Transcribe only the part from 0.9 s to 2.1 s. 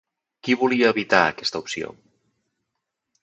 evitar aquesta opció?